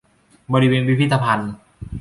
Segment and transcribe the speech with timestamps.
[0.53, 1.53] บริเวณพิพิธภัณฑ์